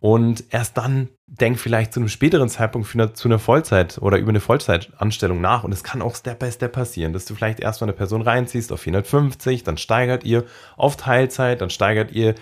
Und 0.04 0.44
erst 0.50 0.76
dann 0.76 1.08
denk 1.28 1.58
vielleicht 1.58 1.94
zu 1.94 2.02
einem 2.02 2.10
späteren 2.10 2.50
Zeitpunkt 2.50 2.94
eine, 2.94 3.14
zu 3.14 3.30
einer 3.30 3.40
Vollzeit 3.40 4.00
oder 4.00 4.18
über 4.18 4.32
eine 4.32 4.42
Vollzeitanstellung 4.42 5.40
nach. 5.40 5.64
Und 5.64 5.72
es 5.72 5.82
kann 5.82 6.02
auch 6.02 6.14
Step 6.18 6.40
by 6.40 6.52
Step 6.52 6.74
passieren, 6.74 7.14
dass 7.14 7.24
du 7.24 7.36
vielleicht 7.36 7.62
erstmal 7.62 7.88
eine 7.88 7.96
Person 7.96 8.22
reinziehst 8.22 8.74
auf 8.74 8.82
450, 8.82 9.64
dann 9.64 9.78
steigert 9.78 10.26
ihr 10.26 10.44
auf 10.76 10.98
Teilzeit, 10.98 11.62
dann 11.62 11.70
steigert 11.70 12.12
ihr 12.12 12.36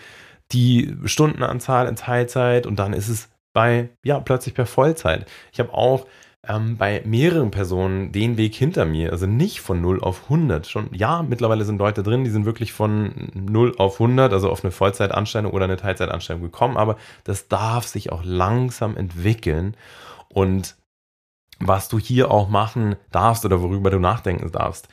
die 0.51 0.97
Stundenanzahl 1.05 1.87
in 1.87 1.95
Teilzeit 1.95 2.65
und 2.65 2.79
dann 2.79 2.93
ist 2.93 3.09
es 3.09 3.29
bei, 3.53 3.89
ja, 4.03 4.19
plötzlich 4.19 4.55
per 4.55 4.65
Vollzeit. 4.65 5.29
Ich 5.51 5.59
habe 5.59 5.71
auch 5.71 6.07
ähm, 6.47 6.77
bei 6.77 7.03
mehreren 7.05 7.51
Personen 7.51 8.11
den 8.11 8.37
Weg 8.37 8.55
hinter 8.55 8.85
mir. 8.85 9.11
Also 9.11 9.27
nicht 9.27 9.61
von 9.61 9.81
0 9.81 10.01
auf 10.01 10.23
100. 10.23 10.67
Schon, 10.67 10.89
ja, 10.93 11.23
mittlerweile 11.23 11.65
sind 11.65 11.77
Leute 11.77 12.03
drin, 12.03 12.23
die 12.23 12.31
sind 12.31 12.45
wirklich 12.45 12.73
von 12.73 13.29
0 13.33 13.75
auf 13.77 14.01
100, 14.01 14.33
also 14.33 14.49
auf 14.49 14.63
eine 14.63 14.71
Vollzeitanstellung 14.71 15.51
oder 15.51 15.65
eine 15.65 15.77
Teilzeitanstellung 15.77 16.41
gekommen, 16.41 16.77
aber 16.77 16.97
das 17.23 17.47
darf 17.47 17.85
sich 17.85 18.11
auch 18.11 18.23
langsam 18.23 18.97
entwickeln. 18.97 19.75
Und 20.29 20.75
was 21.59 21.89
du 21.89 21.99
hier 21.99 22.31
auch 22.31 22.49
machen 22.49 22.95
darfst 23.11 23.45
oder 23.45 23.61
worüber 23.61 23.91
du 23.91 23.99
nachdenken 23.99 24.51
darfst. 24.51 24.87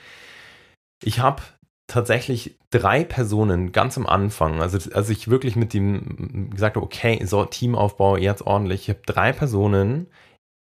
Ich 1.03 1.21
habe 1.21 1.43
tatsächlich 1.87 2.59
drei 2.71 3.05
Personen 3.05 3.73
ganz 3.73 3.97
am 3.97 4.07
Anfang, 4.07 4.61
also 4.61 4.79
als 4.93 5.09
ich 5.09 5.29
wirklich 5.29 5.57
mit 5.57 5.73
dem 5.73 6.51
gesagt 6.51 6.77
habe, 6.77 6.85
okay, 6.85 7.25
so 7.25 7.47
Teamaufbau 7.47 8.19
jetzt 8.19 8.43
ordentlich, 8.43 8.83
ich 8.83 8.89
habe 8.91 9.01
drei 9.07 9.33
Personen 9.33 10.09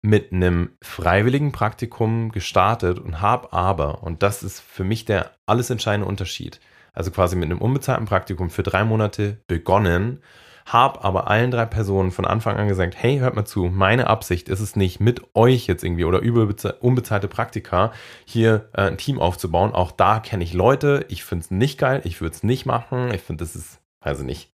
mit 0.02 0.32
einem 0.32 0.70
freiwilligen 0.82 1.52
Praktikum 1.52 2.30
gestartet 2.30 2.98
und 2.98 3.20
habe 3.20 3.52
aber, 3.52 4.02
und 4.02 4.22
das 4.22 4.42
ist 4.42 4.60
für 4.60 4.84
mich 4.84 5.04
der 5.04 5.32
alles 5.46 5.70
entscheidende 5.70 6.08
Unterschied, 6.08 6.60
also 6.92 7.10
quasi 7.10 7.36
mit 7.36 7.50
einem 7.50 7.60
unbezahlten 7.60 8.06
Praktikum 8.06 8.50
für 8.50 8.62
drei 8.62 8.84
Monate 8.84 9.38
begonnen, 9.46 10.20
habe 10.66 11.02
aber 11.02 11.28
allen 11.28 11.50
drei 11.50 11.64
Personen 11.64 12.10
von 12.10 12.26
Anfang 12.26 12.56
an 12.56 12.68
gesagt, 12.68 12.94
hey, 12.96 13.18
hört 13.18 13.34
mal 13.34 13.44
zu, 13.44 13.64
meine 13.64 14.06
Absicht 14.06 14.48
ist 14.48 14.60
es 14.60 14.76
nicht, 14.76 15.00
mit 15.00 15.22
euch 15.34 15.66
jetzt 15.66 15.82
irgendwie 15.82 16.04
oder 16.04 16.20
über 16.20 16.46
unbezahlte 16.80 17.28
Praktika 17.28 17.92
hier 18.26 18.68
äh, 18.74 18.82
ein 18.82 18.98
Team 18.98 19.18
aufzubauen. 19.18 19.72
Auch 19.72 19.92
da 19.92 20.20
kenne 20.20 20.44
ich 20.44 20.52
Leute, 20.52 21.06
ich 21.08 21.24
finde 21.24 21.44
es 21.44 21.50
nicht 21.50 21.78
geil, 21.78 22.02
ich 22.04 22.20
würde 22.20 22.36
es 22.36 22.42
nicht 22.42 22.66
machen, 22.66 23.12
ich 23.14 23.22
finde, 23.22 23.44
das 23.44 23.56
ist, 23.56 23.80
also 24.00 24.24
nicht, 24.24 24.52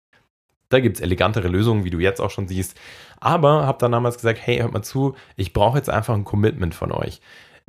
da 0.72 0.80
gibt 0.80 0.98
es 0.98 1.02
elegantere 1.02 1.48
Lösungen, 1.48 1.84
wie 1.84 1.90
du 1.90 2.00
jetzt 2.00 2.22
auch 2.22 2.32
schon 2.32 2.48
siehst. 2.48 2.80
Aber 3.20 3.66
habe 3.66 3.78
dann 3.80 3.92
damals 3.92 4.16
gesagt, 4.16 4.40
hey, 4.44 4.60
hört 4.60 4.74
mal 4.74 4.82
zu, 4.82 5.16
ich 5.36 5.54
brauche 5.54 5.78
jetzt 5.78 5.90
einfach 5.90 6.14
ein 6.14 6.24
Commitment 6.24 6.74
von 6.74 6.92
euch. 6.92 7.22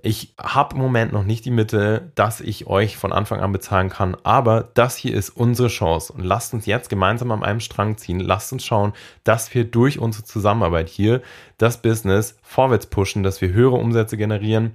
Ich 0.04 0.35
habe 0.40 0.75
im 0.75 0.82
Moment 0.82 1.12
noch 1.12 1.23
nicht 1.23 1.44
die 1.44 1.52
Mitte, 1.52 2.11
dass 2.16 2.40
ich 2.40 2.66
euch 2.66 2.97
von 2.97 3.12
Anfang 3.12 3.40
an 3.40 3.52
bezahlen 3.52 3.88
kann, 3.88 4.16
aber 4.25 4.71
das 4.75 4.97
hier 4.97 5.14
ist 5.14 5.30
unsere 5.30 5.68
Chance 5.68 6.12
und 6.12 6.25
lasst 6.25 6.54
uns 6.54 6.66
jetzt 6.66 6.88
gemeinsam 6.88 7.30
an 7.30 7.44
einem 7.44 7.61
Strang 7.61 7.97
ziehen. 7.97 8.18
Lasst 8.18 8.52
uns 8.52 8.64
schauen, 8.64 8.94
dass 9.23 9.54
wir 9.54 9.64
durch 9.64 10.00
unsere 10.00 10.25
Zusammenarbeit 10.25 10.88
hier 10.88 11.23
das 11.56 11.82
Business 11.82 12.37
vorwärts 12.42 12.87
pushen, 12.87 13.23
dass 13.23 13.40
wir 13.40 13.52
höhere 13.52 13.76
Umsätze 13.76 14.16
generieren 14.16 14.73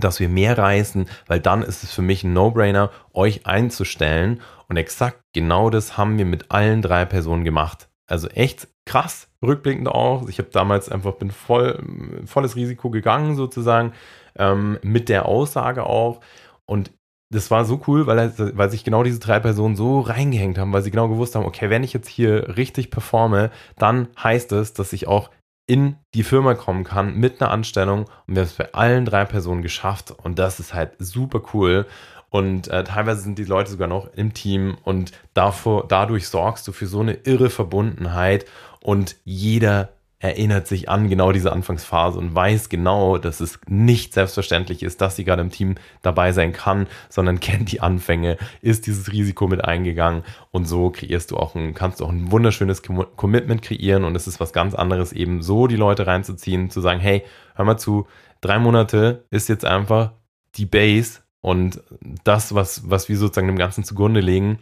dass 0.00 0.20
wir 0.20 0.28
mehr 0.28 0.58
reisen, 0.58 1.06
weil 1.26 1.40
dann 1.40 1.62
ist 1.62 1.82
es 1.82 1.92
für 1.92 2.02
mich 2.02 2.24
ein 2.24 2.32
No-Brainer, 2.32 2.90
euch 3.12 3.46
einzustellen. 3.46 4.40
Und 4.68 4.76
exakt 4.76 5.20
genau 5.32 5.70
das 5.70 5.96
haben 5.96 6.18
wir 6.18 6.24
mit 6.24 6.50
allen 6.50 6.82
drei 6.82 7.04
Personen 7.04 7.44
gemacht. 7.44 7.88
Also 8.06 8.28
echt 8.28 8.68
krass, 8.86 9.28
rückblickend 9.42 9.88
auch. 9.88 10.28
Ich 10.28 10.38
habe 10.38 10.50
damals 10.52 10.88
einfach 10.88 11.14
bin 11.14 11.30
voll 11.30 11.82
volles 12.26 12.56
Risiko 12.56 12.90
gegangen 12.90 13.36
sozusagen 13.36 13.92
ähm, 14.36 14.78
mit 14.82 15.08
der 15.08 15.26
Aussage 15.26 15.84
auch. 15.84 16.20
Und 16.66 16.90
das 17.30 17.50
war 17.50 17.64
so 17.64 17.80
cool, 17.86 18.06
weil, 18.06 18.32
weil 18.36 18.70
sich 18.70 18.84
genau 18.84 19.02
diese 19.02 19.18
drei 19.18 19.40
Personen 19.40 19.76
so 19.76 20.00
reingehängt 20.00 20.58
haben, 20.58 20.72
weil 20.72 20.82
sie 20.82 20.90
genau 20.90 21.08
gewusst 21.08 21.34
haben, 21.34 21.46
okay, 21.46 21.70
wenn 21.70 21.82
ich 21.82 21.92
jetzt 21.92 22.08
hier 22.08 22.56
richtig 22.56 22.90
performe, 22.90 23.50
dann 23.76 24.08
heißt 24.22 24.52
es, 24.52 24.72
dass 24.72 24.92
ich 24.92 25.08
auch 25.08 25.30
in 25.66 25.96
die 26.12 26.22
Firma 26.22 26.54
kommen 26.54 26.84
kann 26.84 27.16
mit 27.16 27.40
einer 27.40 27.50
Anstellung. 27.50 28.04
Und 28.26 28.34
wir 28.34 28.42
haben 28.42 28.48
es 28.48 28.54
bei 28.54 28.72
allen 28.74 29.04
drei 29.04 29.24
Personen 29.24 29.62
geschafft. 29.62 30.10
Und 30.10 30.38
das 30.38 30.60
ist 30.60 30.74
halt 30.74 30.92
super 30.98 31.42
cool. 31.54 31.86
Und 32.30 32.68
äh, 32.68 32.84
teilweise 32.84 33.22
sind 33.22 33.38
die 33.38 33.44
Leute 33.44 33.70
sogar 33.70 33.88
noch 33.88 34.12
im 34.14 34.34
Team. 34.34 34.76
Und 34.82 35.12
davor, 35.32 35.86
dadurch 35.88 36.28
sorgst 36.28 36.66
du 36.68 36.72
für 36.72 36.86
so 36.86 37.00
eine 37.00 37.14
irre 37.24 37.48
Verbundenheit. 37.48 38.44
Und 38.82 39.16
jeder 39.24 39.93
erinnert 40.24 40.66
sich 40.66 40.88
an 40.88 41.10
genau 41.10 41.32
diese 41.32 41.52
Anfangsphase 41.52 42.18
und 42.18 42.34
weiß 42.34 42.70
genau, 42.70 43.18
dass 43.18 43.40
es 43.40 43.60
nicht 43.68 44.14
selbstverständlich 44.14 44.82
ist, 44.82 45.02
dass 45.02 45.16
sie 45.16 45.24
gerade 45.24 45.42
im 45.42 45.50
Team 45.50 45.74
dabei 46.00 46.32
sein 46.32 46.54
kann, 46.54 46.86
sondern 47.10 47.40
kennt 47.44 47.70
die 47.70 47.82
Anfänge, 47.82 48.38
ist 48.62 48.86
dieses 48.86 49.12
Risiko 49.12 49.48
mit 49.48 49.62
eingegangen 49.62 50.24
und 50.50 50.64
so 50.64 50.88
kreierst 50.88 51.30
du 51.30 51.36
auch 51.36 51.54
ein, 51.54 51.74
kannst 51.74 52.00
du 52.00 52.06
auch 52.06 52.10
ein 52.10 52.32
wunderschönes 52.32 52.82
Commitment 52.82 53.60
kreieren 53.60 54.04
und 54.04 54.16
es 54.16 54.26
ist 54.26 54.40
was 54.40 54.54
ganz 54.54 54.74
anderes, 54.74 55.12
eben 55.12 55.42
so 55.42 55.66
die 55.66 55.76
Leute 55.76 56.06
reinzuziehen, 56.06 56.70
zu 56.70 56.80
sagen, 56.80 57.00
hey, 57.00 57.22
hör 57.54 57.66
mal 57.66 57.76
zu, 57.76 58.06
drei 58.40 58.58
Monate 58.58 59.26
ist 59.30 59.50
jetzt 59.50 59.66
einfach 59.66 60.12
die 60.54 60.66
Base 60.66 61.20
und 61.42 61.82
das, 62.24 62.54
was, 62.54 62.88
was 62.88 63.10
wir 63.10 63.18
sozusagen 63.18 63.48
dem 63.48 63.58
Ganzen 63.58 63.84
zugrunde 63.84 64.20
legen, 64.20 64.58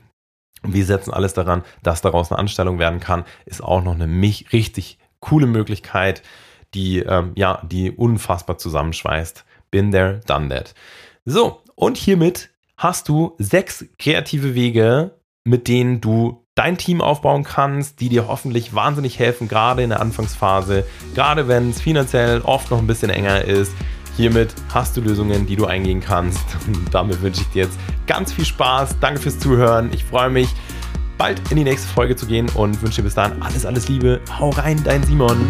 wir 0.65 0.85
setzen 0.85 1.13
alles 1.13 1.35
daran, 1.35 1.63
dass 1.85 2.03
daraus 2.03 2.33
eine 2.33 2.41
Anstellung 2.41 2.81
werden 2.81 2.99
kann, 2.99 3.25
ist 3.47 3.63
auch 3.63 3.83
noch 3.83 3.95
eine 3.95 4.09
mich 4.09 4.53
richtig 4.53 4.99
coole 5.23 5.47
Möglichkeit, 5.47 6.23
die, 6.75 6.99
ähm, 6.99 7.33
ja, 7.35 7.63
die 7.65 7.91
unfassbar 7.91 8.59
zusammenschweißt. 8.59 9.47
Been 9.71 9.91
there, 9.91 10.21
done 10.27 10.51
that. 10.51 10.75
So, 11.25 11.63
und 11.75 11.97
hiermit 11.97 12.51
hast 12.77 13.09
du 13.09 13.35
sechs 13.39 13.87
kreative 13.99 14.55
Wege, 14.55 15.13
mit 15.45 15.69
denen 15.69 16.01
du 16.01 16.45
dein 16.55 16.77
Team 16.77 17.01
aufbauen 17.01 17.45
kannst, 17.45 18.01
die 18.01 18.09
dir 18.09 18.29
hoffentlich 18.29 18.75
wahnsinnig 18.75 19.19
helfen, 19.19 19.49
gerade 19.49 19.83
in 19.83 19.91
der 19.91 20.01
Anfangsphase, 20.01 20.85
gerade 21.15 21.49
wenn 21.49 21.71
es 21.71 21.81
finanziell 21.81 22.43
oft 22.43 22.71
noch 22.71 22.79
ein 22.79 22.87
bisschen 22.87 23.11
enger 23.11 23.45
ist. 23.45 23.73
Hiermit 24.17 24.55
hast 24.75 24.95
du 24.97 25.01
Lösungen, 25.01 25.47
die 25.47 25.57
du 25.57 25.65
eingehen 25.65 26.01
kannst. 26.01 26.45
Und 26.67 26.93
damit 26.93 27.23
wünsche 27.23 27.41
ich 27.41 27.49
dir 27.49 27.65
jetzt 27.65 27.79
ganz 28.07 28.33
viel 28.33 28.45
Spaß. 28.45 28.99
Danke 29.01 29.21
fürs 29.21 29.39
Zuhören. 29.39 29.91
Ich 29.95 30.05
freue 30.05 30.29
mich, 30.29 30.49
bald 31.23 31.53
in 31.53 31.57
die 31.57 31.63
nächste 31.63 31.87
Folge 31.87 32.17
zu 32.17 32.27
gehen 32.27 32.49
und 32.57 32.83
wünsche 32.83 32.97
dir 32.97 33.05
bis 33.05 33.15
dahin 33.15 33.41
alles, 33.43 33.65
alles 33.65 33.89
Liebe. 33.89 34.21
Hau 34.41 34.51
rein, 34.51 34.83
dein 34.83 35.05
Simon. 35.05 35.47